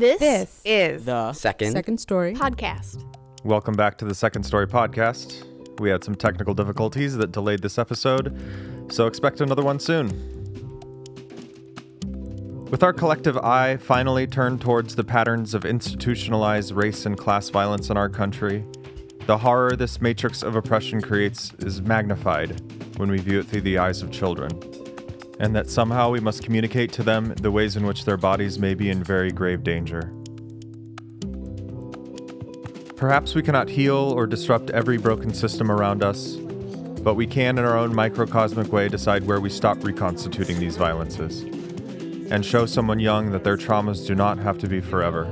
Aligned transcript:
This, 0.00 0.18
This 0.18 0.60
is 0.64 1.04
The 1.04 1.34
Second. 1.34 1.72
second 1.72 1.98
story. 1.98 2.32
podcast. 2.32 3.04
Welcome 3.44 3.74
back 3.74 3.98
to 3.98 4.06
the 4.06 4.14
Second 4.14 4.44
Story 4.44 4.66
podcast. 4.66 5.44
We 5.78 5.90
had 5.90 6.02
some 6.02 6.14
technical 6.14 6.54
difficulties 6.54 7.18
that 7.18 7.32
delayed 7.32 7.60
this 7.60 7.76
episode, 7.76 8.34
so 8.90 9.06
expect 9.06 9.42
another 9.42 9.62
one 9.62 9.78
soon. 9.78 10.08
With 12.70 12.82
our 12.82 12.94
collective 12.94 13.36
eye 13.36 13.76
finally 13.76 14.26
turned 14.26 14.62
towards 14.62 14.96
the 14.96 15.04
patterns 15.04 15.52
of 15.52 15.66
institutionalized 15.66 16.72
race 16.72 17.04
and 17.04 17.18
class 17.18 17.50
violence 17.50 17.90
in 17.90 17.98
our 17.98 18.08
country, 18.08 18.64
the 19.26 19.36
horror 19.36 19.76
this 19.76 20.00
matrix 20.00 20.42
of 20.42 20.56
oppression 20.56 21.02
creates 21.02 21.52
is 21.58 21.82
magnified 21.82 22.58
when 22.96 23.10
we 23.10 23.18
view 23.18 23.40
it 23.40 23.46
through 23.48 23.60
the 23.60 23.76
eyes 23.76 24.00
of 24.00 24.10
children, 24.10 24.50
and 25.40 25.56
that 25.56 25.70
somehow 25.70 26.10
we 26.10 26.20
must 26.20 26.44
communicate 26.44 26.92
to 26.92 27.02
them 27.02 27.34
the 27.40 27.50
ways 27.50 27.74
in 27.74 27.86
which 27.86 28.04
their 28.04 28.18
bodies 28.18 28.58
may 28.58 28.74
be 28.74 28.90
in 28.90 29.02
very 29.02 29.32
grave 29.32 29.64
danger. 29.64 30.12
Perhaps 32.94 33.34
we 33.34 33.42
cannot 33.42 33.70
heal 33.70 33.96
or 33.96 34.26
disrupt 34.26 34.68
every 34.70 34.98
broken 34.98 35.32
system 35.32 35.72
around 35.72 36.04
us, 36.04 36.36
but 37.02 37.14
we 37.14 37.26
can, 37.26 37.56
in 37.56 37.64
our 37.64 37.78
own 37.78 37.94
microcosmic 37.94 38.70
way, 38.70 38.90
decide 38.90 39.26
where 39.26 39.40
we 39.40 39.48
stop 39.48 39.82
reconstituting 39.82 40.58
these 40.58 40.76
violences 40.76 41.40
and 42.30 42.44
show 42.44 42.66
someone 42.66 43.00
young 43.00 43.30
that 43.30 43.42
their 43.42 43.56
traumas 43.56 44.06
do 44.06 44.14
not 44.14 44.36
have 44.36 44.58
to 44.58 44.68
be 44.68 44.80
forever. 44.80 45.24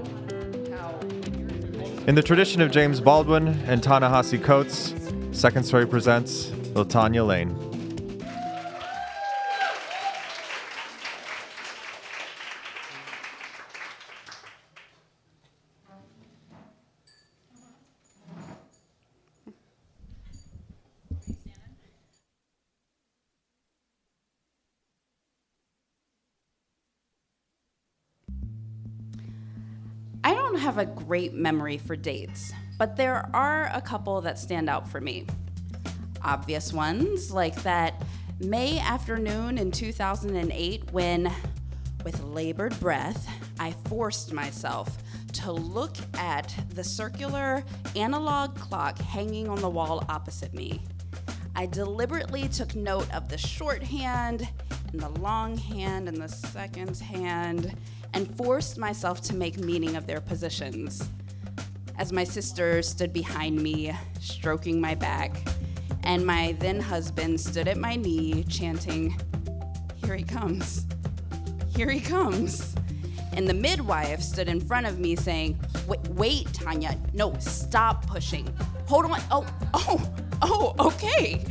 In 2.06 2.15
the 2.15 2.23
tradition 2.23 2.62
of 2.62 2.70
James 2.70 3.03
Baldwin 3.03 3.48
and 3.67 3.83
Ta-Nehisi 3.83 4.43
Coates, 4.43 4.95
Second 5.39 5.65
Story 5.65 5.87
presents 5.87 6.47
Latanya 6.73 7.27
Lane. 7.27 7.68
Have 30.59 30.78
a 30.78 30.87
great 30.87 31.34
memory 31.34 31.78
for 31.78 31.97
dates, 31.97 32.53
but 32.78 32.97
there 32.97 33.28
are 33.34 33.70
a 33.73 33.81
couple 33.81 34.20
that 34.20 34.39
stand 34.39 34.69
out 34.69 34.89
for 34.89 35.01
me. 35.01 35.27
Obvious 36.23 36.73
ones, 36.73 37.31
like 37.33 37.62
that 37.62 38.03
May 38.41 38.79
afternoon 38.79 39.59
in 39.59 39.73
2008 39.73 40.92
when, 40.92 41.33
with 42.05 42.23
labored 42.23 42.79
breath, 42.79 43.29
I 43.59 43.73
forced 43.89 44.33
myself 44.33 44.97
to 45.34 45.51
look 45.51 45.97
at 46.14 46.55
the 46.70 46.84
circular 46.84 47.64
analog 47.97 48.55
clock 48.56 48.98
hanging 48.98 49.48
on 49.48 49.61
the 49.61 49.69
wall 49.69 50.05
opposite 50.09 50.55
me. 50.55 50.81
I 51.56 51.67
deliberately 51.67 52.48
took 52.48 52.77
note 52.77 53.12
of 53.12 53.29
the 53.29 53.39
shorthand 53.39 54.48
and 54.92 55.01
the 55.01 55.09
long 55.20 55.56
hand 55.56 56.09
and 56.09 56.19
the 56.19 56.29
seconds 56.29 57.01
hand 57.01 57.77
and 58.14 58.37
forced 58.37 58.78
myself 58.78 59.20
to 59.23 59.34
make 59.34 59.59
meaning 59.59 59.97
of 59.97 60.06
their 60.06 60.20
positions. 60.20 61.09
As 61.98 62.12
my 62.12 62.25
sister 62.25 62.83
stood 62.83 63.12
behind 63.12 63.61
me, 63.61 63.92
stroking 64.20 64.81
my 64.81 64.95
back, 64.95 65.37
and 66.05 66.25
my 66.25 66.56
then 66.61 66.81
husband 66.81 67.41
stood 67.41 67.69
at 67.69 67.77
my 67.77 67.97
knee, 67.97 68.45
chanting, 68.45 69.20
Here 70.05 70.14
he 70.14 70.23
comes. 70.23 70.86
Here 71.75 71.91
he 71.91 72.01
comes. 72.01 72.75
And 73.33 73.48
the 73.48 73.55
midwife 73.55 74.20
stood 74.20 74.48
in 74.48 74.61
front 74.61 74.86
of 74.86 74.98
me 74.98 75.17
saying, 75.17 75.59
Wait, 75.86 76.01
wait, 76.09 76.53
Tanya, 76.53 76.97
no, 77.12 77.36
stop 77.39 78.06
pushing. 78.06 78.48
Hold 78.86 79.05
on. 79.06 79.20
Oh, 79.31 79.47
oh, 79.75 80.14
oh, 80.42 80.75
okay. 80.79 81.45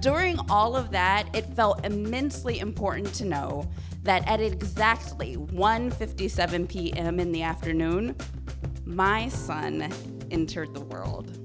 During 0.00 0.38
all 0.48 0.76
of 0.76 0.90
that, 0.92 1.28
it 1.34 1.44
felt 1.56 1.84
immensely 1.84 2.60
important 2.60 3.12
to 3.14 3.24
know 3.24 3.68
that 4.02 4.26
at 4.26 4.40
exactly 4.40 5.36
1:57 5.36 6.68
p.m. 6.68 7.20
in 7.20 7.32
the 7.32 7.42
afternoon, 7.42 8.16
my 8.84 9.28
son 9.28 9.92
entered 10.30 10.74
the 10.74 10.80
world. 10.80 11.36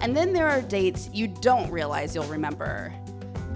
And 0.00 0.14
then 0.16 0.32
there 0.32 0.48
are 0.48 0.60
dates 0.60 1.08
you 1.12 1.26
don't 1.26 1.70
realize 1.70 2.14
you'll 2.14 2.24
remember. 2.24 2.92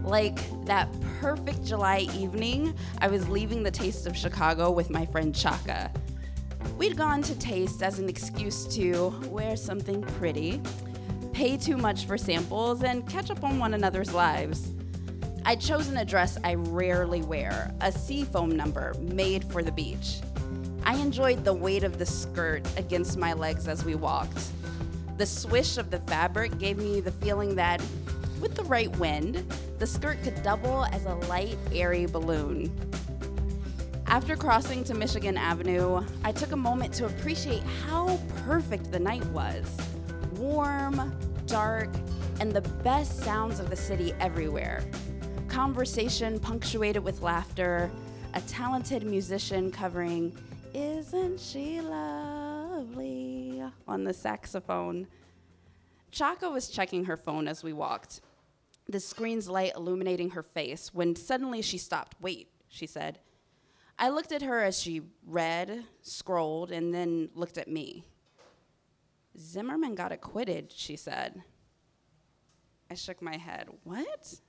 Like 0.03 0.39
that 0.65 0.89
perfect 1.21 1.65
July 1.65 2.09
evening, 2.15 2.75
I 3.01 3.09
was 3.09 3.29
leaving 3.29 3.63
the 3.63 3.71
Taste 3.71 4.07
of 4.07 4.17
Chicago 4.17 4.71
with 4.71 4.89
my 4.89 5.05
friend 5.07 5.35
Chaka. 5.35 5.93
We'd 6.79 6.97
gone 6.97 7.21
to 7.23 7.39
Taste 7.39 7.83
as 7.83 7.99
an 7.99 8.09
excuse 8.09 8.67
to 8.75 9.11
wear 9.27 9.55
something 9.55 10.01
pretty, 10.01 10.63
pay 11.33 11.59
too 11.59 11.77
much 11.77 12.07
for 12.07 12.17
samples, 12.17 12.83
and 12.83 13.07
catch 13.07 13.31
up 13.31 13.45
on 13.45 13.59
one 13.59 13.75
another's 13.75 14.15
lives. 14.15 14.73
I'd 15.47 15.61
chosen 15.61 15.97
a 15.97 16.05
dress 16.05 16.37
I 16.45 16.55
rarely 16.55 17.23
wear, 17.23 17.73
a 17.81 17.91
seafoam 17.91 18.51
number 18.51 18.95
made 19.01 19.45
for 19.45 19.63
the 19.63 19.73
beach. 19.73 20.21
I 20.85 20.97
enjoyed 20.97 21.45
the 21.45 21.55
weight 21.55 21.83
of 21.83 21.99
the 21.99 22.07
skirt 22.07 22.63
against 22.77 23.17
my 23.17 23.33
legs 23.33 23.67
as 23.67 23.85
we 23.85 23.95
walked. 23.95 24.49
The 25.17 25.27
swish 25.27 25.79
of 25.79 25.91
the 25.91 26.01
fabric 26.01 26.59
gave 26.59 26.77
me 26.77 27.01
the 27.01 27.13
feeling 27.13 27.55
that, 27.57 27.83
with 28.41 28.55
the 28.55 28.65
right 28.65 28.95
wind, 28.99 29.51
the 29.79 29.87
skirt 29.87 30.23
could 30.23 30.43
double 30.43 30.85
as 30.87 31.07
a 31.07 31.15
light, 31.27 31.57
airy 31.73 32.07
balloon. 32.07 32.71
After 34.07 34.37
crossing 34.37 34.85
to 34.85 34.95
Michigan 34.95 35.37
Avenue, 35.37 36.05
I 36.23 36.33
took 36.33 36.53
a 36.53 36.57
moment 36.57 36.93
to 36.95 37.07
appreciate 37.07 37.63
how 37.87 38.21
perfect 38.45 38.93
the 38.93 38.99
night 38.99 39.25
was 39.27 39.65
warm, 40.35 41.13
dark, 41.47 41.91
and 42.41 42.53
the 42.53 42.63
best 42.83 43.21
sounds 43.21 43.61
of 43.61 43.69
the 43.69 43.77
city 43.77 44.15
everywhere. 44.21 44.83
Conversation 45.51 46.39
punctuated 46.39 47.03
with 47.03 47.23
laughter, 47.23 47.91
a 48.35 48.41
talented 48.43 49.03
musician 49.03 49.73
covering 49.73 50.33
Isn't 50.73 51.41
She 51.41 51.81
Lovely 51.81 53.61
on 53.89 54.05
the 54.05 54.15
saxophone. 54.15 55.09
Chaka 56.13 56.49
was 56.49 56.69
checking 56.69 57.05
her 57.07 57.17
phone 57.17 57.49
as 57.49 57.65
we 57.65 57.73
walked, 57.73 58.21
the 58.89 59.01
screen's 59.01 59.49
light 59.49 59.73
illuminating 59.75 60.31
her 60.31 60.45
face, 60.45 60.95
when 60.95 61.17
suddenly 61.17 61.63
she 61.63 61.79
stopped. 61.79 62.15
Wait, 62.21 62.49
she 62.69 62.87
said. 62.87 63.19
I 63.99 64.09
looked 64.11 64.31
at 64.31 64.43
her 64.43 64.63
as 64.63 64.81
she 64.81 65.03
read, 65.27 65.85
scrolled, 66.01 66.71
and 66.71 66.95
then 66.95 67.29
looked 67.35 67.59
at 67.59 67.67
me. 67.67 68.05
Zimmerman 69.37 69.97
got 69.97 70.13
acquitted, 70.13 70.73
she 70.73 70.95
said. 70.95 71.43
I 72.89 72.95
shook 72.95 73.21
my 73.21 73.37
head. 73.37 73.69
What? 73.83 74.41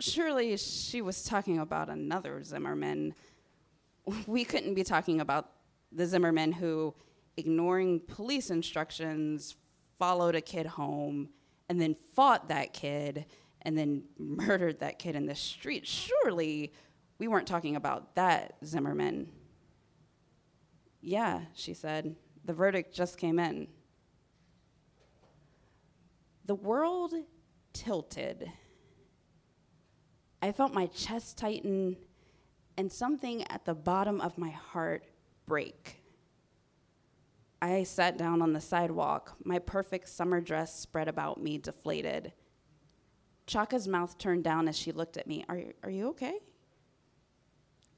Surely 0.00 0.56
she 0.56 1.02
was 1.02 1.22
talking 1.22 1.58
about 1.58 1.88
another 1.88 2.42
Zimmerman. 2.42 3.14
We 4.26 4.44
couldn't 4.44 4.74
be 4.74 4.84
talking 4.84 5.20
about 5.20 5.50
the 5.92 6.06
Zimmerman 6.06 6.52
who, 6.52 6.94
ignoring 7.36 8.00
police 8.00 8.50
instructions, 8.50 9.54
followed 9.98 10.34
a 10.34 10.40
kid 10.40 10.66
home 10.66 11.28
and 11.68 11.80
then 11.80 11.94
fought 12.14 12.48
that 12.48 12.72
kid 12.72 13.26
and 13.62 13.78
then 13.78 14.04
murdered 14.18 14.80
that 14.80 14.98
kid 14.98 15.16
in 15.16 15.26
the 15.26 15.34
street. 15.34 15.86
Surely 15.86 16.72
we 17.18 17.28
weren't 17.28 17.46
talking 17.46 17.76
about 17.76 18.14
that 18.16 18.56
Zimmerman. 18.64 19.30
Yeah, 21.00 21.42
she 21.54 21.72
said. 21.72 22.16
The 22.44 22.52
verdict 22.52 22.94
just 22.94 23.16
came 23.16 23.38
in. 23.38 23.68
The 26.46 26.54
world 26.54 27.14
tilted. 27.72 28.50
I 30.44 30.52
felt 30.52 30.74
my 30.74 30.88
chest 30.88 31.38
tighten 31.38 31.96
and 32.76 32.92
something 32.92 33.50
at 33.50 33.64
the 33.64 33.74
bottom 33.74 34.20
of 34.20 34.36
my 34.36 34.50
heart 34.50 35.06
break. 35.46 36.02
I 37.62 37.84
sat 37.84 38.18
down 38.18 38.42
on 38.42 38.52
the 38.52 38.60
sidewalk, 38.60 39.36
my 39.42 39.58
perfect 39.58 40.06
summer 40.06 40.42
dress 40.42 40.78
spread 40.78 41.08
about 41.08 41.42
me, 41.42 41.56
deflated. 41.56 42.34
Chaka's 43.46 43.88
mouth 43.88 44.18
turned 44.18 44.44
down 44.44 44.68
as 44.68 44.76
she 44.76 44.92
looked 44.92 45.16
at 45.16 45.26
me. 45.26 45.46
Are, 45.48 45.62
are 45.82 45.88
you 45.88 46.08
okay? 46.08 46.34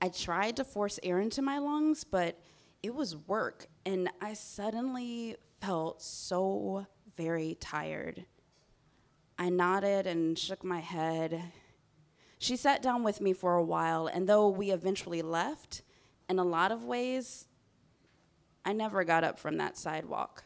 I 0.01 0.09
tried 0.11 0.55
to 0.59 0.65
force 0.65 1.01
air 1.03 1.19
into 1.19 1.43
my 1.43 1.59
lungs, 1.59 2.05
but 2.05 2.39
it 2.81 2.95
was 2.95 3.17
work, 3.17 3.67
and 3.85 4.09
I 4.21 4.35
suddenly 4.35 5.35
felt 5.61 6.01
so 6.01 6.87
very 7.17 7.57
tired. 7.59 8.25
I 9.37 9.49
nodded 9.49 10.07
and 10.07 10.39
shook 10.39 10.63
my 10.63 10.79
head. 10.79 11.43
She 12.39 12.57
sat 12.57 12.83
down 12.83 13.03
with 13.03 13.21
me 13.21 13.33
for 13.33 13.55
a 13.55 13.65
while, 13.65 14.07
and 14.07 14.29
though 14.29 14.49
we 14.49 14.71
eventually 14.71 15.23
left, 15.23 15.83
in 16.29 16.39
a 16.39 16.45
lot 16.45 16.71
of 16.71 16.85
ways, 16.85 17.47
I 18.65 18.73
never 18.73 19.05
got 19.05 19.25
up 19.25 19.39
from 19.39 19.57
that 19.57 19.77
sidewalk. 19.77 20.45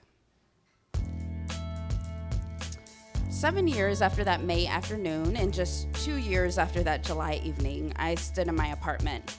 Seven 3.30 3.66
years 3.66 4.02
after 4.02 4.22
that 4.24 4.44
May 4.44 4.66
afternoon, 4.66 5.36
and 5.36 5.52
just 5.52 5.92
two 5.94 6.16
years 6.16 6.58
after 6.58 6.82
that 6.82 7.02
July 7.02 7.40
evening, 7.42 7.92
I 7.96 8.14
stood 8.14 8.48
in 8.48 8.54
my 8.54 8.68
apartment. 8.68 9.38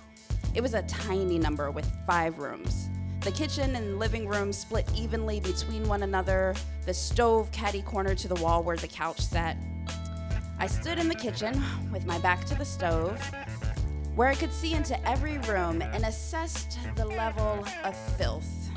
It 0.56 0.62
was 0.62 0.74
a 0.74 0.82
tiny 0.84 1.38
number 1.38 1.72
with 1.72 1.90
five 2.08 2.40
rooms. 2.40 2.90
The 3.22 3.32
kitchen 3.32 3.76
and 3.76 4.00
living 4.00 4.28
room 4.28 4.52
split 4.52 4.90
evenly 4.96 5.40
between 5.40 5.88
one 5.88 6.02
another, 6.02 6.56
the 6.88 6.94
stove 6.94 7.52
catty 7.52 7.84
corner 7.84 8.16
to 8.16 8.28
the 8.28 8.42
wall 8.42 8.64
where 8.64 8.76
the 8.76 8.88
couch 8.88 9.22
sat. 9.22 9.56
I 10.62 10.68
stood 10.68 11.00
in 11.00 11.08
the 11.08 11.16
kitchen 11.16 11.60
with 11.92 12.06
my 12.06 12.20
back 12.20 12.46
to 12.46 12.54
the 12.54 12.64
stove, 12.64 13.20
where 14.14 14.28
I 14.28 14.36
could 14.36 14.54
see 14.54 14.76
into 14.76 15.10
every 15.10 15.40
room 15.40 15.82
and 15.82 16.06
assessed 16.06 16.78
the 16.96 17.04
level 17.04 17.66
of 17.84 17.98
filth. 18.16 18.70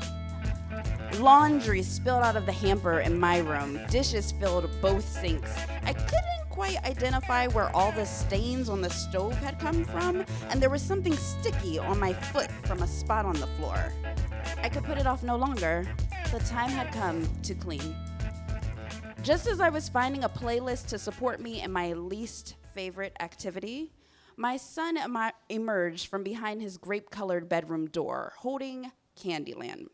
Laundry 1.19 1.83
spilled 1.83 2.23
out 2.23 2.35
of 2.35 2.47
the 2.47 2.51
hamper 2.51 3.01
in 3.01 3.19
my 3.19 3.37
room, 3.37 3.79
dishes 3.91 4.31
filled 4.31 4.67
both 4.81 5.07
sinks. 5.07 5.55
I 5.83 5.93
couldn't 5.93 6.49
quite 6.49 6.83
identify 6.85 7.45
where 7.49 7.69
all 7.75 7.91
the 7.91 8.05
stains 8.05 8.67
on 8.67 8.81
the 8.81 8.89
stove 8.89 9.35
had 9.35 9.59
come 9.59 9.85
from, 9.85 10.25
and 10.49 10.59
there 10.59 10.71
was 10.71 10.81
something 10.81 11.15
sticky 11.15 11.77
on 11.77 11.99
my 11.99 12.13
foot 12.13 12.49
from 12.63 12.81
a 12.81 12.87
spot 12.87 13.25
on 13.25 13.39
the 13.39 13.47
floor. 13.59 13.93
I 14.63 14.69
could 14.69 14.85
put 14.85 14.97
it 14.97 15.05
off 15.05 15.21
no 15.21 15.35
longer. 15.35 15.87
The 16.31 16.39
time 16.39 16.71
had 16.71 16.91
come 16.91 17.29
to 17.43 17.53
clean. 17.53 17.95
Just 19.25 19.47
as 19.47 19.59
I 19.59 19.69
was 19.69 19.89
finding 19.89 20.23
a 20.23 20.29
playlist 20.29 20.85
to 20.89 20.99
support 20.99 21.41
me 21.41 21.63
in 21.63 21.71
my 21.71 21.93
least 21.93 22.57
favorite 22.75 23.17
activity, 23.19 23.91
my 24.37 24.55
son 24.55 24.97
em- 24.97 25.17
emerged 25.49 26.05
from 26.05 26.21
behind 26.21 26.61
his 26.61 26.77
grape 26.77 27.09
colored 27.09 27.49
bedroom 27.49 27.87
door, 27.87 28.33
holding 28.37 28.91
Candyland. 29.19 29.87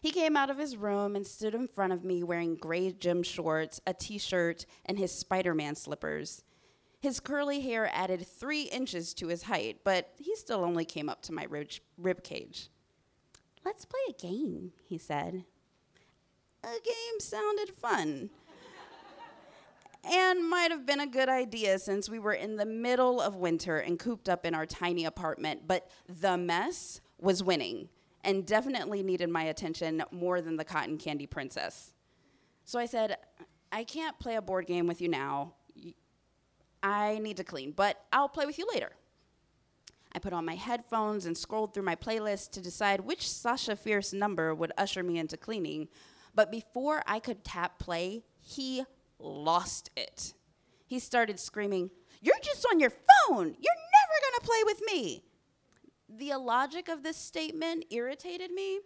He 0.00 0.10
came 0.10 0.36
out 0.36 0.50
of 0.50 0.58
his 0.58 0.76
room 0.76 1.14
and 1.14 1.24
stood 1.24 1.54
in 1.54 1.68
front 1.68 1.92
of 1.92 2.02
me 2.02 2.24
wearing 2.24 2.56
gray 2.56 2.90
gym 2.90 3.22
shorts, 3.22 3.80
a 3.86 3.94
t 3.94 4.18
shirt, 4.18 4.66
and 4.84 4.98
his 4.98 5.12
Spider 5.12 5.54
Man 5.54 5.76
slippers. 5.76 6.42
His 6.98 7.20
curly 7.20 7.60
hair 7.60 7.88
added 7.92 8.26
three 8.26 8.62
inches 8.62 9.14
to 9.14 9.28
his 9.28 9.44
height, 9.44 9.84
but 9.84 10.10
he 10.16 10.34
still 10.34 10.64
only 10.64 10.84
came 10.84 11.08
up 11.08 11.22
to 11.22 11.32
my 11.32 11.44
rib, 11.44 11.68
rib 11.96 12.24
cage. 12.24 12.68
Let's 13.64 13.84
play 13.84 14.00
a 14.08 14.20
game, 14.20 14.72
he 14.88 14.98
said. 14.98 15.44
A 16.68 16.80
game 16.84 17.18
sounded 17.18 17.70
fun. 17.70 18.28
and 20.04 20.50
might 20.50 20.70
have 20.70 20.84
been 20.84 21.00
a 21.00 21.06
good 21.06 21.30
idea 21.30 21.78
since 21.78 22.10
we 22.10 22.18
were 22.18 22.34
in 22.34 22.56
the 22.56 22.66
middle 22.66 23.22
of 23.22 23.36
winter 23.36 23.78
and 23.78 23.98
cooped 23.98 24.28
up 24.28 24.44
in 24.44 24.54
our 24.54 24.66
tiny 24.66 25.06
apartment, 25.06 25.62
but 25.66 25.90
the 26.06 26.36
mess 26.36 27.00
was 27.18 27.42
winning 27.42 27.88
and 28.22 28.44
definitely 28.44 29.02
needed 29.02 29.30
my 29.30 29.44
attention 29.44 30.02
more 30.10 30.42
than 30.42 30.56
the 30.56 30.64
cotton 30.64 30.98
candy 30.98 31.26
princess. 31.26 31.94
So 32.66 32.78
I 32.78 32.84
said, 32.84 33.16
I 33.72 33.84
can't 33.84 34.18
play 34.18 34.36
a 34.36 34.42
board 34.42 34.66
game 34.66 34.86
with 34.86 35.00
you 35.00 35.08
now. 35.08 35.54
I 36.82 37.18
need 37.22 37.38
to 37.38 37.44
clean, 37.44 37.72
but 37.72 38.04
I'll 38.12 38.28
play 38.28 38.44
with 38.44 38.58
you 38.58 38.68
later. 38.70 38.92
I 40.12 40.18
put 40.18 40.34
on 40.34 40.44
my 40.44 40.54
headphones 40.56 41.24
and 41.24 41.36
scrolled 41.36 41.72
through 41.72 41.84
my 41.84 41.96
playlist 41.96 42.50
to 42.52 42.60
decide 42.60 43.00
which 43.00 43.26
Sasha 43.26 43.74
Fierce 43.74 44.12
number 44.12 44.54
would 44.54 44.72
usher 44.76 45.02
me 45.02 45.18
into 45.18 45.38
cleaning. 45.38 45.88
But 46.38 46.52
before 46.52 47.02
I 47.04 47.18
could 47.18 47.42
tap 47.42 47.80
play, 47.80 48.22
he 48.40 48.84
lost 49.18 49.90
it. 49.96 50.34
He 50.86 51.00
started 51.00 51.40
screaming, 51.40 51.90
You're 52.22 52.38
just 52.44 52.64
on 52.70 52.78
your 52.78 52.90
phone! 52.90 53.46
You're 53.46 53.82
never 53.98 54.16
gonna 54.22 54.44
play 54.44 54.62
with 54.64 54.80
me! 54.86 55.24
The 56.08 56.30
illogic 56.30 56.88
of 56.88 57.02
this 57.02 57.16
statement 57.16 57.86
irritated 57.90 58.52
me, 58.52 58.78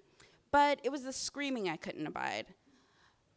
but 0.50 0.80
it 0.82 0.90
was 0.90 1.02
the 1.02 1.12
screaming 1.12 1.68
I 1.68 1.76
couldn't 1.76 2.06
abide. 2.06 2.46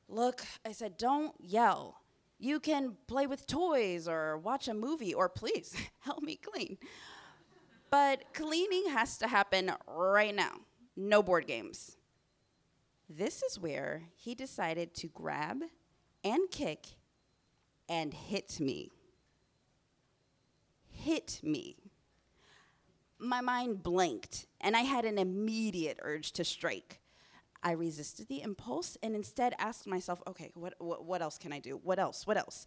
Look, 0.08 0.46
I 0.66 0.72
said, 0.72 0.96
don't 0.96 1.36
yell. 1.42 2.00
You 2.40 2.62
can 2.62 2.96
play 3.08 3.28
with 3.28 3.46
toys 3.46 4.08
or 4.08 4.38
watch 4.38 4.70
a 4.70 4.74
movie 4.74 5.14
or 5.14 5.28
please 5.28 5.76
help 6.00 6.24
me 6.24 6.38
clean. 6.38 6.78
But 7.92 8.34
cleaning 8.34 8.92
has 8.92 9.18
to 9.18 9.28
happen 9.28 9.74
right 9.86 10.34
now. 10.34 10.54
No 10.96 11.22
board 11.22 11.48
games. 11.48 11.98
This 13.10 13.44
is 13.44 13.60
where 13.60 14.04
he 14.16 14.36
decided 14.36 14.94
to 14.96 15.08
grab 15.08 15.62
and 16.24 16.50
kick 16.50 16.88
and 17.88 18.14
hit 18.14 18.60
me. 18.60 18.92
Hit 20.88 21.40
me 21.44 21.76
my 23.20 23.42
mind 23.42 23.84
blanked 23.84 24.48
and 24.62 24.76
I 24.76 24.82
had 24.82 25.06
an 25.06 25.18
immediate 25.18 26.00
urge 26.02 26.32
to 26.34 26.44
strike. 26.44 27.00
I 27.64 27.72
resisted 27.72 28.28
the 28.28 28.42
impulse 28.42 28.98
and 29.02 29.16
instead 29.16 29.56
asked 29.58 29.88
myself, 29.88 30.22
okay, 30.28 30.52
what, 30.54 30.76
what, 30.78 31.06
what 31.06 31.22
else 31.22 31.38
can 31.38 31.52
I 31.52 31.60
do? 31.60 31.80
What 31.84 32.00
else? 32.00 32.28
What 32.28 32.38
else? 32.38 32.66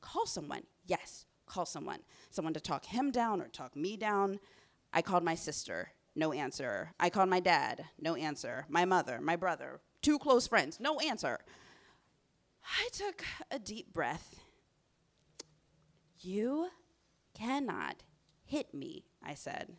call 0.00 0.26
someone. 0.26 0.62
Yes, 0.86 1.26
call 1.46 1.66
someone. 1.66 1.98
Someone 2.30 2.54
to 2.54 2.60
talk 2.60 2.84
him 2.84 3.10
down 3.10 3.40
or 3.40 3.48
talk 3.48 3.74
me 3.74 3.96
down. 3.96 4.38
I 4.92 5.02
called 5.02 5.24
my 5.24 5.34
sister. 5.34 5.90
No 6.16 6.32
answer. 6.32 6.94
I 6.98 7.10
called 7.10 7.28
my 7.28 7.40
dad. 7.40 7.84
No 8.00 8.16
answer. 8.16 8.64
My 8.70 8.86
mother, 8.86 9.20
my 9.20 9.36
brother, 9.36 9.80
two 10.00 10.18
close 10.18 10.46
friends. 10.46 10.80
No 10.80 10.98
answer. 10.98 11.40
I 12.64 12.88
took 12.90 13.22
a 13.50 13.58
deep 13.58 13.92
breath. 13.92 14.34
You 16.18 16.70
cannot 17.34 18.02
hit 18.44 18.72
me, 18.72 19.04
I 19.22 19.34
said. 19.34 19.74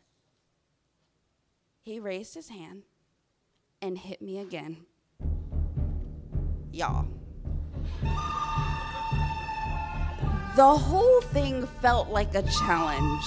He 1.82 2.00
raised 2.00 2.36
his 2.36 2.50
hand 2.50 2.84
and 3.82 3.98
hit 3.98 4.22
me 4.22 4.38
again. 4.38 4.86
Y'all. 6.72 7.08
The 10.56 10.76
whole 10.76 11.22
thing 11.22 11.66
felt 11.82 12.10
like 12.10 12.36
a 12.36 12.44
challenge, 12.44 13.26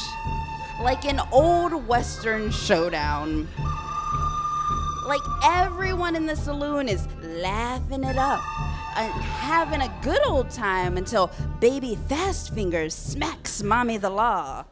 like 0.82 1.05
an 1.05 1.21
old 1.32 1.87
Western 1.87 2.50
showdown. 2.50 3.49
Like 5.06 5.21
everyone 5.44 6.17
in 6.17 6.27
the 6.27 6.37
saloon 6.37 6.88
is 6.88 7.06
laughing 7.23 8.05
it 8.05 8.17
up 8.17 8.43
and 8.97 9.12
having 9.12 9.82
a 9.82 9.93
good 10.03 10.25
old 10.27 10.50
time 10.50 10.97
until 10.97 11.31
baby 11.61 11.97
Fast 12.09 12.55
Fingers 12.55 12.94
smacks 12.94 13.62
Mommy 13.62 13.99
the 13.99 14.11
Law 14.11 14.65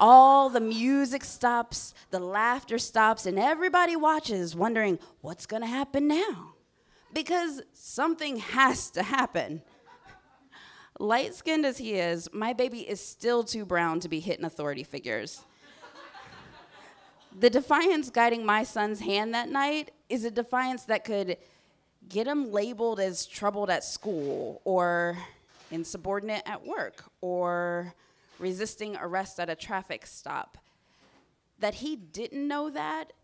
all 0.00 0.48
the 0.48 0.60
music 0.60 1.22
stops, 1.22 1.92
the 2.10 2.18
laughter 2.18 2.78
stops, 2.78 3.26
and 3.26 3.38
everybody 3.38 3.94
watches, 3.94 4.56
wondering 4.56 4.98
what's 5.20 5.46
to 5.62 5.68
happen 5.68 6.08
now. 6.08 6.54
Because 7.12 7.60
something 7.74 8.38
has 8.38 8.90
to 8.92 9.02
happen. 9.02 9.62
Light 11.00 11.34
skinned 11.34 11.64
as 11.64 11.78
he 11.78 11.94
is, 11.94 12.28
my 12.30 12.52
baby 12.52 12.80
is 12.80 13.00
still 13.00 13.42
too 13.42 13.64
brown 13.64 14.00
to 14.00 14.08
be 14.08 14.20
hitting 14.20 14.44
authority 14.44 14.84
figures. 14.84 15.40
the 17.38 17.48
defiance 17.48 18.10
guiding 18.10 18.44
my 18.44 18.64
son's 18.64 19.00
hand 19.00 19.32
that 19.32 19.48
night 19.48 19.92
is 20.10 20.26
a 20.26 20.30
defiance 20.30 20.84
that 20.84 21.06
could 21.06 21.38
get 22.10 22.26
him 22.26 22.52
labeled 22.52 23.00
as 23.00 23.24
troubled 23.24 23.70
at 23.70 23.82
school 23.82 24.60
or 24.64 25.16
insubordinate 25.70 26.42
at 26.44 26.66
work 26.66 27.04
or 27.22 27.94
resisting 28.38 28.94
arrest 29.00 29.40
at 29.40 29.48
a 29.48 29.54
traffic 29.54 30.04
stop. 30.04 30.58
That 31.60 31.76
he 31.76 31.96
didn't 31.96 32.46
know 32.46 32.68
that 32.68 33.14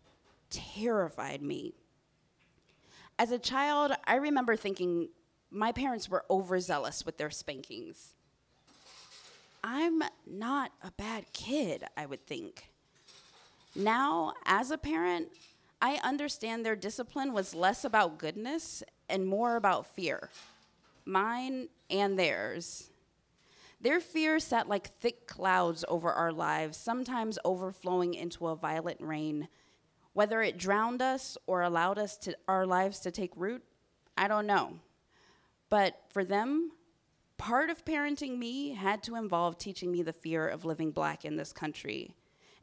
terrified 0.49 1.43
me. 1.43 1.75
As 3.19 3.29
a 3.29 3.37
child, 3.37 3.91
I 4.05 4.15
remember 4.15 4.55
thinking 4.55 5.09
my 5.51 5.71
parents 5.71 6.09
were 6.09 6.25
overzealous 6.29 7.05
with 7.05 7.17
their 7.17 7.29
spankings. 7.29 8.13
I'm 9.63 10.01
not 10.25 10.71
a 10.83 10.91
bad 10.91 11.25
kid, 11.33 11.83
I 11.95 12.05
would 12.05 12.25
think. 12.25 12.69
Now, 13.75 14.33
as 14.45 14.71
a 14.71 14.77
parent, 14.77 15.29
I 15.81 15.99
understand 16.03 16.65
their 16.65 16.75
discipline 16.75 17.33
was 17.33 17.53
less 17.53 17.85
about 17.85 18.17
goodness 18.17 18.83
and 19.09 19.27
more 19.27 19.55
about 19.55 19.87
fear, 19.87 20.29
mine 21.05 21.69
and 21.89 22.17
theirs. 22.17 22.89
Their 23.79 23.99
fear 23.99 24.39
sat 24.39 24.67
like 24.67 24.97
thick 24.99 25.27
clouds 25.27 25.85
over 25.87 26.11
our 26.11 26.31
lives, 26.31 26.77
sometimes 26.77 27.37
overflowing 27.45 28.15
into 28.15 28.47
a 28.47 28.55
violent 28.55 29.01
rain. 29.01 29.47
Whether 30.13 30.41
it 30.41 30.57
drowned 30.57 31.01
us 31.01 31.37
or 31.45 31.61
allowed 31.61 31.99
us 31.99 32.17
to 32.17 32.35
our 32.47 32.65
lives 32.65 32.99
to 33.01 33.11
take 33.11 33.31
root, 33.35 33.63
I 34.17 34.27
don't 34.27 34.47
know. 34.47 34.79
But 35.69 35.99
for 36.09 36.23
them, 36.23 36.71
part 37.37 37.69
of 37.69 37.85
parenting 37.85 38.37
me 38.37 38.71
had 38.71 39.03
to 39.03 39.15
involve 39.15 39.57
teaching 39.57 39.91
me 39.91 40.01
the 40.01 40.13
fear 40.13 40.47
of 40.47 40.65
living 40.65 40.91
black 40.91 41.25
in 41.25 41.35
this 41.35 41.51
country. 41.51 42.11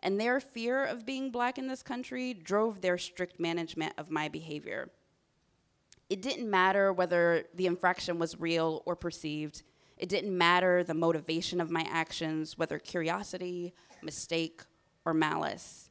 And 0.02 0.20
their 0.20 0.40
fear 0.40 0.84
of 0.84 1.06
being 1.06 1.30
black 1.30 1.58
in 1.58 1.66
this 1.66 1.82
country 1.82 2.34
drove 2.34 2.80
their 2.80 2.99
strict 2.99 3.40
management 3.40 3.94
of 3.96 4.11
my 4.11 4.28
behavior. 4.28 4.90
It 6.11 6.20
didn't 6.20 6.50
matter 6.50 6.92
whether 6.92 7.44
the 7.54 7.66
infraction 7.66 8.18
was 8.18 8.38
real 8.38 8.82
or 8.84 8.96
perceived. 8.96 9.62
It 9.96 10.08
didn't 10.08 10.37
matter 10.37 10.84
the 10.84 10.92
motivation 10.94 11.61
of 11.61 11.70
my 11.70 11.87
actions, 11.90 12.58
whether 12.58 12.78
curiosity, 12.78 13.75
mistake, 14.02 14.62
or 15.06 15.14
malice. 15.14 15.90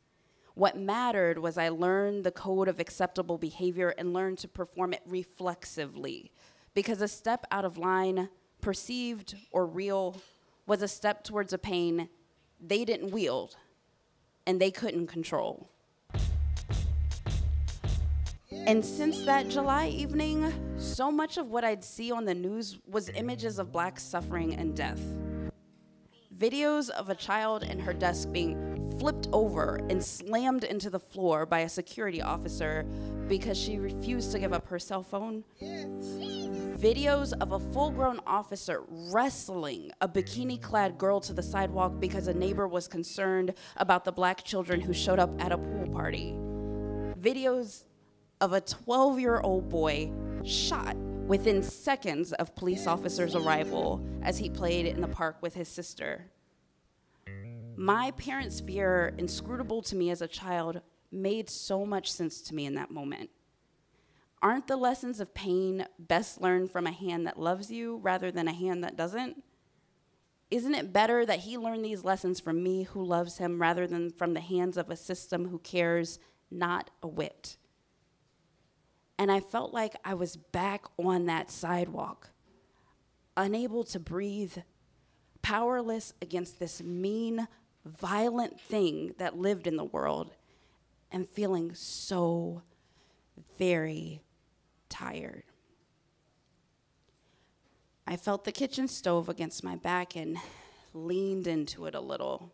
What 0.55 0.77
mattered 0.77 1.39
was 1.39 1.58
I 1.58 1.70
learned 1.70 2.24
the 2.24 2.32
code 2.32 2.67
of 2.67 2.79
acceptable 2.79 3.39
behavior 3.39 3.96
and 3.98 4.13
learned 4.13 4.38
to 4.39 4.48
perform 4.48 4.93
it 4.93 5.01
reflexively. 5.08 6.32
Because 6.74 7.01
a 7.01 7.08
step 7.08 7.46
out 7.51 7.65
of 7.65 7.77
line, 7.77 8.30
perceived 8.62 9.36
or 9.51 9.65
real, 9.65 10.22
was 10.65 10.82
a 10.82 10.88
step 10.88 11.24
towards 11.24 11.53
a 11.53 11.58
pain 11.58 12.10
they 12.60 12.86
didn't 12.86 13.12
wield. 13.12 13.58
and 14.46 14.60
they 14.60 14.72
couldn't 14.72 15.08
control. 15.08 15.70
And 18.51 18.86
since 18.86 19.24
that 19.25 19.50
July 19.50 19.88
evening, 19.88 20.53
so 20.77 21.12
much 21.12 21.38
of 21.38 21.50
what 21.50 21.63
I'd 21.63 21.84
see 21.84 22.12
on 22.12 22.25
the 22.25 22.34
news 22.34 22.77
was 22.88 23.10
images 23.10 23.58
of 23.60 23.72
black 23.72 24.00
suffering 24.00 24.53
and 24.56 24.75
death. 24.75 25.01
Videos 26.38 26.89
of 26.89 27.10
a 27.10 27.15
child 27.15 27.63
in 27.63 27.80
her 27.80 27.94
desk 27.94 28.32
being 28.32 28.94
flipped 29.00 29.27
over 29.32 29.80
and 29.89 30.03
slammed 30.03 30.63
into 30.63 30.89
the 30.89 31.00
floor 31.00 31.46
by 31.46 31.60
a 31.60 31.70
security 31.70 32.22
officer 32.22 32.86
because 33.27 33.58
she 33.58 33.80
refused 33.80 34.32
to 34.34 34.39
give 34.39 34.53
up 34.53 34.68
her 34.68 34.80
cell 34.80 35.03
phone. 35.03 35.44
Videos 36.84 37.32
of 37.40 37.54
a 37.54 37.60
full 37.60 37.92
grown 37.92 38.20
officer 38.28 38.84
wrestling 38.90 39.90
a 40.02 40.08
bikini 40.10 40.62
clad 40.62 40.98
girl 40.98 41.22
to 41.22 41.32
the 41.32 41.42
sidewalk 41.42 41.98
because 41.98 42.28
a 42.28 42.34
neighbor 42.34 42.68
was 42.68 42.90
concerned 42.90 43.54
about 43.78 44.04
the 44.04 44.12
black 44.12 44.44
children 44.44 44.82
who 44.82 44.92
showed 44.92 45.18
up 45.18 45.32
at 45.42 45.54
a 45.54 45.58
pool 45.58 45.88
party. 45.94 46.34
Videos 47.22 47.86
of 48.42 48.52
a 48.52 48.60
12 48.60 49.18
year 49.18 49.40
old 49.40 49.70
boy 49.70 50.12
shot 50.44 50.98
within 51.25 51.63
seconds 51.63 52.34
of 52.34 52.54
police 52.54 52.86
officers' 52.86 53.34
arrival 53.34 54.06
as 54.22 54.38
he 54.38 54.50
played 54.50 54.86
in 54.86 55.00
the 55.00 55.08
park 55.08 55.38
with 55.42 55.54
his 55.54 55.70
sister. 55.70 56.34
My 57.78 58.12
parents' 58.12 58.60
fear, 58.60 59.16
inscrutable 59.18 59.84
to 59.84 59.96
me 59.96 60.10
as 60.10 60.22
a 60.22 60.28
child, 60.28 60.82
made 61.13 61.50
so 61.50 61.86
much 61.86 62.12
sense 62.12 62.42
to 62.42 62.54
me 62.54 62.66
in 62.66 62.75
that 62.75 62.92
moment. 62.92 63.30
Aren't 64.44 64.68
the 64.68 64.76
lessons 64.76 65.22
of 65.22 65.34
pain 65.34 65.88
best 65.98 66.42
learned 66.42 66.70
from 66.70 66.86
a 66.86 66.92
hand 66.92 67.26
that 67.26 67.40
loves 67.40 67.72
you 67.72 67.96
rather 68.04 68.30
than 68.30 68.50
a 68.50 68.54
hand 68.54 68.84
that 68.84 68.98
doesn't? 68.98 69.42
Isn't 70.52 70.76
it 70.76 70.92
better 70.92 71.26
that 71.26 71.40
he 71.40 71.58
learned 71.58 71.86
these 71.86 72.04
lessons 72.04 72.42
from 72.42 72.62
me 72.62 72.84
who 72.84 73.02
loves 73.02 73.38
him 73.38 73.62
rather 73.62 73.88
than 73.88 74.12
from 74.12 74.34
the 74.34 74.42
hands 74.42 74.76
of 74.76 74.90
a 74.90 74.98
system 74.98 75.48
who 75.48 75.60
cares 75.60 76.20
not 76.52 76.90
a 77.02 77.08
whit? 77.08 77.56
And 79.18 79.32
I 79.32 79.40
felt 79.40 79.74
like 79.74 79.96
I 80.04 80.14
was 80.14 80.36
back 80.36 80.84
on 81.00 81.26
that 81.28 81.50
sidewalk, 81.50 82.32
unable 83.38 83.86
to 83.86 84.00
breathe, 84.00 84.58
powerless 85.42 86.14
against 86.22 86.60
this 86.60 86.84
mean, 86.84 87.48
violent 87.86 88.60
thing 88.60 89.16
that 89.20 89.38
lived 89.38 89.68
in 89.68 89.78
the 89.78 89.86
world, 89.86 90.34
and 91.10 91.30
feeling 91.30 91.74
so 91.74 92.62
very 93.58 94.22
tired. 94.94 95.44
I 98.06 98.16
felt 98.16 98.44
the 98.44 98.52
kitchen 98.52 98.88
stove 98.88 99.28
against 99.28 99.64
my 99.64 99.76
back 99.76 100.16
and 100.16 100.38
leaned 100.94 101.48
into 101.48 101.88
it 101.88 101.96
a 101.96 102.00
little. 102.00 102.52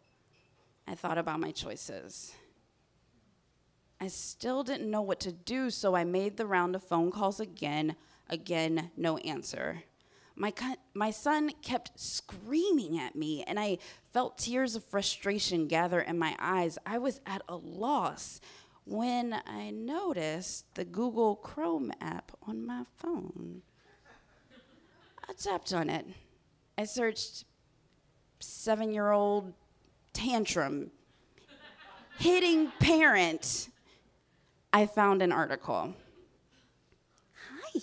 I 0.88 0.96
thought 0.96 1.17
about 1.17 1.41
my 1.41 1.51
choices. 1.51 2.31
I 4.00 4.08
still 4.08 4.63
didn't 4.63 4.89
know 4.89 5.01
what 5.01 5.19
to 5.22 5.34
do, 5.34 5.69
so 5.69 5.96
I 5.96 6.05
made 6.05 6.38
the 6.38 6.46
round 6.46 6.75
of 6.75 6.84
phone 6.84 7.12
calls 7.12 7.41
again. 7.41 7.98
Again, 8.29 8.91
no 8.96 9.17
answer. 9.17 9.84
My, 10.38 10.53
my 10.93 11.12
son 11.12 11.51
kept 11.62 12.00
screaming 12.00 12.98
at 12.98 13.17
me, 13.17 13.43
and 13.43 13.60
I 13.60 13.79
felt 14.13 14.38
tears 14.38 14.77
of 14.77 14.86
frustration 14.86 15.67
gather 15.67 16.00
in 16.00 16.17
my 16.17 16.38
eyes. 16.39 16.77
I 16.86 17.00
was 17.00 17.19
at 17.25 17.41
a 17.50 17.58
loss 17.58 18.39
when 18.89 19.39
I 19.46 19.69
noticed 19.69 20.65
the 20.74 20.84
Google 20.84 21.36
Chrome 21.36 21.91
app 22.01 22.31
on 22.48 22.65
my 22.65 22.84
phone. 22.98 23.62
I 25.27 25.34
tapped 25.34 25.74
on 25.74 25.91
it. 25.91 26.08
I 26.75 26.86
searched 26.86 27.46
seven 28.39 28.91
year 28.91 29.12
old 29.12 29.53
tantrum, 30.12 30.89
hitting 32.17 32.72
parent 32.79 33.69
I 34.74 34.88
found 34.88 35.22
an 35.22 35.31
article. 35.31 35.93
Hi. 37.34 37.79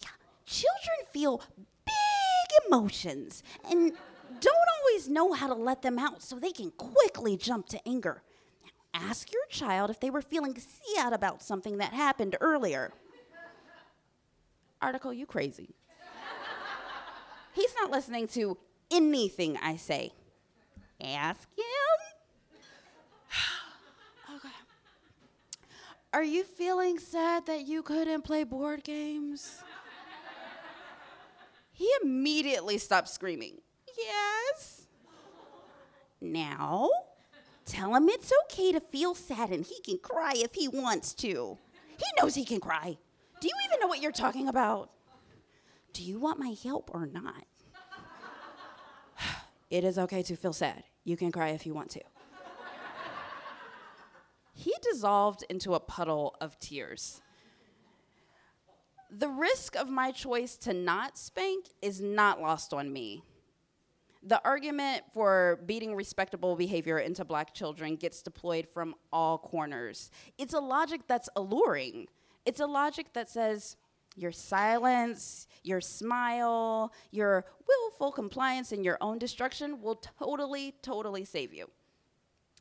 Yeah, 0.00 0.08
children 0.44 1.06
feel 1.12 1.42
big 1.84 2.66
emotions 2.68 3.42
and 3.68 3.92
don't 4.40 4.68
always 4.80 5.08
know 5.08 5.32
how 5.32 5.48
to 5.48 5.54
let 5.54 5.82
them 5.82 5.98
out, 5.98 6.22
so 6.22 6.38
they 6.38 6.52
can 6.52 6.70
quickly 6.72 7.36
jump 7.36 7.68
to 7.68 7.88
anger. 7.88 8.22
Ask 9.04 9.32
your 9.32 9.44
child 9.50 9.90
if 9.90 10.00
they 10.00 10.08
were 10.10 10.22
feeling 10.22 10.56
sad 10.56 11.12
about 11.12 11.42
something 11.42 11.78
that 11.78 11.92
happened 11.92 12.36
earlier. 12.40 12.92
Article, 14.80 15.12
you 15.12 15.26
crazy. 15.26 15.74
He's 17.52 17.74
not 17.80 17.90
listening 17.90 18.28
to 18.28 18.56
anything 18.90 19.58
I 19.62 19.76
say. 19.76 20.12
Ask 21.00 21.48
him 21.56 21.64
Are 26.12 26.22
you 26.22 26.44
feeling 26.44 26.98
sad 26.98 27.44
that 27.46 27.66
you 27.66 27.82
couldn't 27.82 28.22
play 28.22 28.44
board 28.44 28.82
games? 28.84 29.62
he 31.72 31.90
immediately 32.02 32.78
stopped 32.78 33.08
screaming. 33.08 33.58
Yes. 33.98 34.86
Now, 36.20 36.88
tell 37.66 37.94
him 37.94 38.08
it's 38.08 38.32
okay 38.44 38.72
to 38.72 38.80
feel 38.80 39.14
sad 39.14 39.50
and 39.50 39.66
he 39.66 39.80
can 39.82 39.98
cry 39.98 40.32
if 40.36 40.54
he 40.54 40.68
wants 40.68 41.12
to. 41.14 41.58
He 41.98 42.04
knows 42.20 42.34
he 42.34 42.44
can 42.44 42.60
cry. 42.60 42.96
Do 43.40 43.48
you 43.48 43.54
even 43.66 43.80
know 43.80 43.86
what 43.86 44.00
you're 44.00 44.12
talking 44.12 44.48
about? 44.48 44.90
Do 45.92 46.02
you 46.02 46.18
want 46.18 46.38
my 46.38 46.54
help 46.62 46.90
or 46.94 47.06
not? 47.06 47.44
it 49.70 49.84
is 49.84 49.98
okay 49.98 50.22
to 50.22 50.36
feel 50.36 50.52
sad. 50.52 50.84
You 51.04 51.16
can 51.16 51.30
cry 51.30 51.50
if 51.50 51.66
you 51.66 51.74
want 51.74 51.90
to 51.90 52.00
he 54.56 54.72
dissolved 54.82 55.44
into 55.50 55.74
a 55.74 55.80
puddle 55.80 56.34
of 56.40 56.58
tears. 56.58 57.20
The 59.10 59.28
risk 59.28 59.76
of 59.76 59.88
my 59.88 60.10
choice 60.10 60.56
to 60.58 60.72
not 60.72 61.16
spank 61.16 61.66
is 61.82 62.00
not 62.00 62.40
lost 62.40 62.72
on 62.72 62.92
me. 62.92 63.22
The 64.26 64.42
argument 64.44 65.04
for 65.14 65.60
beating 65.66 65.94
respectable 65.94 66.56
behavior 66.56 66.98
into 66.98 67.24
black 67.24 67.54
children 67.54 67.94
gets 67.94 68.22
deployed 68.22 68.66
from 68.66 68.96
all 69.12 69.38
corners. 69.38 70.10
It's 70.36 70.52
a 70.52 70.58
logic 70.58 71.02
that's 71.06 71.28
alluring. 71.36 72.08
It's 72.44 72.58
a 72.58 72.66
logic 72.66 73.12
that 73.12 73.28
says 73.30 73.76
your 74.16 74.32
silence, 74.32 75.46
your 75.62 75.80
smile, 75.80 76.92
your 77.12 77.44
willful 77.68 78.10
compliance, 78.10 78.72
and 78.72 78.84
your 78.84 78.98
own 79.00 79.20
destruction 79.20 79.80
will 79.80 80.02
totally, 80.18 80.74
totally 80.82 81.24
save 81.24 81.54
you 81.54 81.70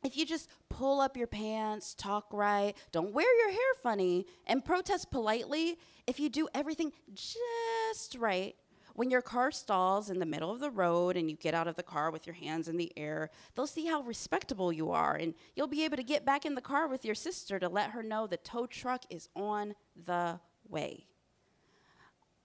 if 0.06 0.16
you 0.16 0.26
just 0.26 0.50
pull 0.70 1.02
up 1.02 1.18
your 1.18 1.28
pants, 1.28 1.96
talk 1.96 2.28
right, 2.32 2.76
don't 2.92 3.12
wear 3.12 3.26
your 3.40 3.52
hair 3.52 3.74
funny, 3.82 4.26
and 4.46 4.64
protest 4.64 5.10
politely, 5.10 5.78
if 6.06 6.20
you 6.20 6.30
do 6.30 6.48
everything 6.54 6.92
just 7.14 8.16
right, 8.16 8.56
when 8.96 9.12
your 9.12 9.22
car 9.22 9.52
stalls 9.52 10.10
in 10.10 10.20
the 10.20 10.26
middle 10.26 10.52
of 10.52 10.62
the 10.62 10.72
road 10.72 11.18
and 11.18 11.30
you 11.30 11.36
get 11.36 11.54
out 11.54 11.68
of 11.68 11.76
the 11.76 11.84
car 11.84 12.12
with 12.12 12.26
your 12.26 12.34
hands 12.34 12.70
in 12.70 12.78
the 12.78 12.92
air, 12.98 13.30
they'll 13.54 13.68
see 13.68 13.86
how 13.86 14.02
respectable 14.02 14.72
you 14.72 14.92
are, 14.92 15.16
and 15.16 15.34
you'll 15.56 15.68
be 15.68 15.84
able 15.84 15.98
to 15.98 16.04
get 16.04 16.26
back 16.26 16.46
in 16.46 16.56
the 16.56 16.62
car 16.62 16.88
with 16.88 17.04
your 17.04 17.16
sister 17.16 17.60
to 17.60 17.68
let 17.68 17.92
her 17.92 18.02
know 18.02 18.26
the 18.26 18.38
tow 18.38 18.66
truck 18.66 19.04
is 19.10 19.28
on 19.36 19.76
the 20.06 20.40
way. 20.70 21.06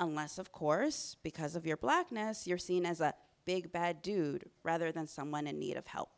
Unless, 0.00 0.38
of 0.38 0.50
course, 0.50 1.16
because 1.22 1.54
of 1.54 1.66
your 1.66 1.76
blackness, 1.76 2.46
you're 2.46 2.58
seen 2.58 2.84
as 2.84 3.00
a 3.00 3.14
big 3.44 3.70
bad 3.70 4.02
dude 4.02 4.46
rather 4.64 4.90
than 4.90 5.06
someone 5.06 5.46
in 5.46 5.58
need 5.58 5.76
of 5.76 5.86
help. 5.86 6.10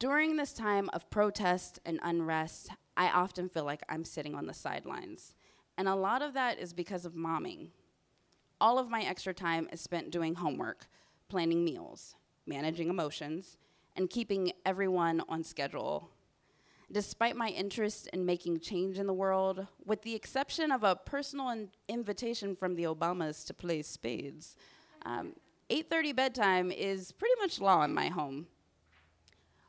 During 0.00 0.36
this 0.36 0.52
time 0.52 0.90
of 0.92 1.08
protest 1.08 1.78
and 1.86 2.00
unrest, 2.02 2.70
I 2.96 3.10
often 3.10 3.48
feel 3.48 3.64
like 3.64 3.82
I'm 3.88 4.04
sitting 4.04 4.34
on 4.34 4.46
the 4.46 4.54
sidelines. 4.54 5.34
And 5.78 5.88
a 5.88 5.94
lot 5.94 6.22
of 6.22 6.34
that 6.34 6.58
is 6.58 6.72
because 6.72 7.04
of 7.04 7.14
momming. 7.14 7.68
All 8.60 8.78
of 8.78 8.90
my 8.90 9.02
extra 9.02 9.34
time 9.34 9.68
is 9.72 9.80
spent 9.80 10.10
doing 10.10 10.34
homework, 10.34 10.86
planning 11.28 11.64
meals, 11.64 12.14
managing 12.46 12.88
emotions, 12.88 13.56
and 13.96 14.08
keeping 14.08 14.52
everyone 14.64 15.22
on 15.28 15.42
schedule. 15.42 16.10
Despite 16.90 17.36
my 17.36 17.48
interest 17.48 18.08
in 18.12 18.26
making 18.26 18.60
change 18.60 18.98
in 18.98 19.06
the 19.06 19.14
world, 19.14 19.66
with 19.86 20.02
the 20.02 20.14
exception 20.14 20.70
of 20.70 20.84
a 20.84 20.94
personal 20.94 21.48
in- 21.48 21.70
invitation 21.88 22.54
from 22.54 22.74
the 22.74 22.84
Obamas 22.84 23.46
to 23.46 23.54
play 23.54 23.80
spades, 23.82 24.56
um, 25.06 25.34
8:30 25.70 26.12
bedtime 26.12 26.70
is 26.70 27.12
pretty 27.12 27.34
much 27.40 27.60
law 27.60 27.82
in 27.82 27.94
my 27.94 28.08
home. 28.08 28.46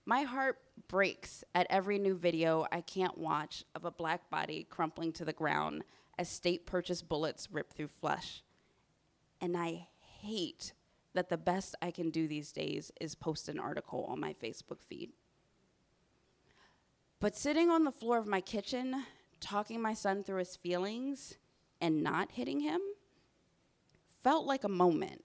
My 0.05 0.24
heart 0.24 0.60
breaks 0.89 1.43
at 1.55 1.67
every 1.69 1.98
new 1.98 2.15
video 2.15 2.65
I 2.72 2.81
can't 2.81 3.17
watch 3.17 3.63
of 3.74 3.86
a 3.86 3.91
black 3.91 4.29
body 4.29 4.67
crumpling 4.69 5.13
to 5.13 5.25
the 5.25 5.33
ground 5.33 5.83
as 6.17 6.27
state 6.27 6.65
purchased 6.65 7.07
bullets 7.07 7.50
rip 7.51 7.72
through 7.72 7.88
flesh. 7.88 8.43
And 9.39 9.55
I 9.55 9.88
hate 10.22 10.74
that 11.13 11.29
the 11.29 11.38
best 11.38 11.75
I 11.81 11.91
can 11.91 12.10
do 12.10 12.27
these 12.27 12.51
days 12.51 12.91
is 13.00 13.15
post 13.15 13.48
an 13.48 13.60
article 13.60 14.05
on 14.10 14.19
my 14.19 14.33
Facebook 14.33 14.83
feed. 14.88 15.12
But 17.22 17.38
sitting 17.38 17.69
on 17.69 17.86
the 17.86 17.91
floor 17.91 18.17
of 18.17 18.27
my 18.27 18.41
kitchen, 18.41 19.05
talking 19.39 19.81
my 19.81 19.93
son 19.93 20.24
through 20.24 20.39
his 20.39 20.57
feelings 20.57 21.36
and 21.79 22.03
not 22.03 22.31
hitting 22.33 22.60
him 22.60 22.81
felt 24.22 24.45
like 24.45 24.65
a 24.65 24.69
moment. 24.69 25.24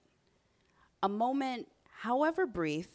A 1.02 1.08
moment, 1.08 1.66
however 2.00 2.46
brief, 2.46 2.88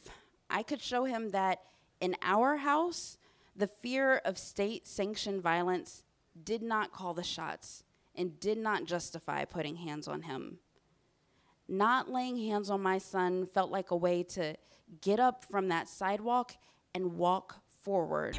I 0.49 0.63
could 0.63 0.81
show 0.81 1.03
him 1.05 1.31
that 1.31 1.61
in 2.03 2.17
our 2.21 2.57
house, 2.57 3.17
the 3.55 3.65
fear 3.65 4.17
of 4.25 4.37
state 4.37 4.85
sanctioned 4.85 5.41
violence 5.41 6.03
did 6.43 6.61
not 6.61 6.91
call 6.91 7.13
the 7.13 7.23
shots 7.23 7.85
and 8.13 8.41
did 8.41 8.57
not 8.57 8.83
justify 8.83 9.45
putting 9.45 9.77
hands 9.77 10.05
on 10.05 10.23
him. 10.23 10.57
Not 11.69 12.11
laying 12.11 12.35
hands 12.35 12.69
on 12.69 12.81
my 12.81 12.97
son 12.97 13.45
felt 13.45 13.71
like 13.71 13.91
a 13.91 13.95
way 13.95 14.21
to 14.23 14.53
get 14.99 15.21
up 15.21 15.45
from 15.45 15.69
that 15.69 15.87
sidewalk 15.87 16.57
and 16.93 17.15
walk 17.15 17.61
forward. 17.69 18.37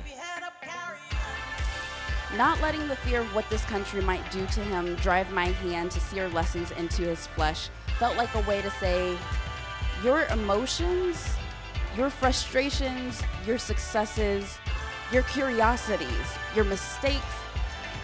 Not 2.36 2.60
letting 2.60 2.86
the 2.86 2.96
fear 2.96 3.22
of 3.22 3.34
what 3.34 3.48
this 3.48 3.64
country 3.64 4.02
might 4.02 4.30
do 4.30 4.44
to 4.44 4.60
him 4.60 4.94
drive 4.96 5.32
my 5.32 5.46
hand 5.46 5.90
to 5.92 6.00
sear 6.00 6.28
lessons 6.28 6.70
into 6.72 7.00
his 7.00 7.28
flesh 7.28 7.70
felt 7.98 8.18
like 8.18 8.34
a 8.34 8.40
way 8.40 8.60
to 8.60 8.70
say, 8.72 9.16
Your 10.02 10.26
emotions, 10.26 11.34
your 11.96 12.10
frustrations, 12.10 13.22
your 13.46 13.58
successes, 13.58 14.58
your 15.12 15.22
curiosities, 15.24 16.08
your 16.54 16.64
mistakes, 16.64 17.24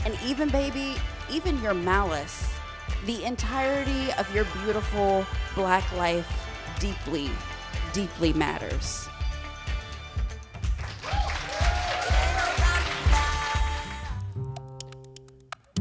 and 0.04 0.16
even, 0.24 0.48
baby, 0.48 0.94
even 1.30 1.60
your 1.62 1.74
malice, 1.74 2.52
the 3.06 3.24
entirety 3.24 4.12
of 4.12 4.32
your 4.34 4.44
beautiful 4.62 5.26
black 5.54 5.90
life 5.96 6.28
deeply, 6.78 7.30
deeply 7.92 8.32
matters. 8.32 9.08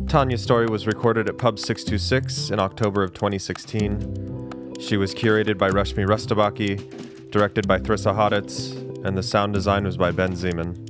Tanya's 0.08 0.42
story 0.42 0.66
was 0.66 0.88
recorded 0.88 1.30
at 1.30 1.38
Pub 1.38 1.60
626 1.60 2.50
in 2.50 2.60
October 2.60 3.04
of 3.04 3.14
2016. 3.14 4.76
She 4.80 4.98
was 4.98 5.14
curated 5.14 5.60
by 5.60 5.70
Rashmi 5.70 6.08
Rustabaki, 6.08 7.09
directed 7.32 7.68
by 7.68 7.78
Thrissa 7.78 8.16
Hoditz, 8.16 8.76
and 9.06 9.18
the 9.18 9.24
sound 9.24 9.54
design 9.54 9.84
was 9.84 9.98
by 9.98 10.12
Ben 10.12 10.34
Zeman. 10.34 10.86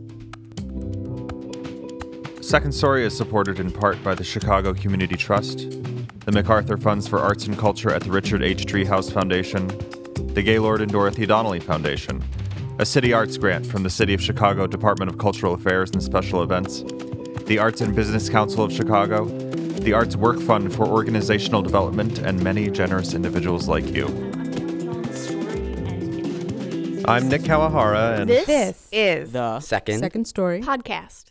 Second 2.43 2.71
Story 2.71 3.05
is 3.05 3.15
supported 3.15 3.59
in 3.59 3.71
part 3.71 4.01
by 4.03 4.15
the 4.15 4.23
Chicago 4.23 4.73
Community 4.73 5.15
Trust, 5.15 5.69
the 6.25 6.31
MacArthur 6.31 6.77
Funds 6.77 7.07
for 7.07 7.19
Arts 7.19 7.45
and 7.45 7.57
Culture 7.57 7.91
at 7.91 8.03
the 8.03 8.11
Richard 8.11 8.41
H. 8.41 8.65
Driehaus 8.65 9.11
Foundation, 9.11 9.67
the 10.33 10.41
Gaylord 10.41 10.81
and 10.81 10.91
Dorothy 10.91 11.25
Donnelly 11.25 11.59
Foundation, 11.59 12.23
a 12.79 12.85
city 12.85 13.11
arts 13.11 13.37
grant 13.37 13.65
from 13.65 13.83
the 13.83 13.89
City 13.89 14.13
of 14.13 14.21
Chicago 14.21 14.65
Department 14.65 15.11
of 15.11 15.17
Cultural 15.17 15.53
Affairs 15.53 15.91
and 15.91 16.01
Special 16.01 16.41
Events, 16.41 16.83
the 17.43 17.59
Arts 17.59 17.81
and 17.81 17.93
Business 17.93 18.29
Council 18.29 18.63
of 18.63 18.71
Chicago, 18.71 19.25
the 19.25 19.91
Arts 19.91 20.15
Work 20.15 20.39
Fund 20.39 20.73
for 20.73 20.87
Organizational 20.87 21.61
Development, 21.61 22.19
and 22.19 22.41
many 22.41 22.69
generous 22.69 23.13
individuals 23.13 23.67
like 23.67 23.93
you. 23.93 24.28
I'm 27.09 27.27
Nick 27.27 27.41
Kawahara, 27.41 28.19
and 28.19 28.29
This, 28.29 28.45
This 28.45 28.87
is 28.91 29.31
the 29.31 29.59
Second. 29.61 29.97
second 29.99 30.25
story 30.25 30.61
podcast. 30.61 31.28